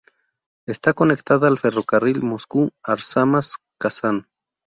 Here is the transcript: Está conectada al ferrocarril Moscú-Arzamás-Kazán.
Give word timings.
Está 0.65 0.93
conectada 0.95 1.47
al 1.47 1.59
ferrocarril 1.59 2.23
Moscú-Arzamás-Kazán. 2.23 4.27